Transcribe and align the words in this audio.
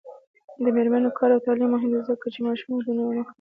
د 0.63 0.65
میرمنو 0.75 1.15
کار 1.17 1.29
او 1.33 1.43
تعلیم 1.45 1.69
مهم 1.73 1.89
دی 1.93 2.01
ځکه 2.09 2.25
چې 2.33 2.39
ماشوم 2.45 2.71
ودونو 2.73 3.01
مخه 3.07 3.15
نیسي. 3.17 3.29